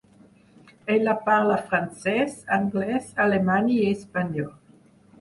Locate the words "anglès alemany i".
2.59-3.83